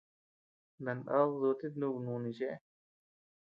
[0.83, 2.53] Nanad dutit nuku nuni chëe.